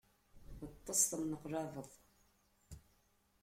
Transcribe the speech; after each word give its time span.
Ṭṭes, 0.73 1.01
tenneqlabeḍ. 1.09 1.89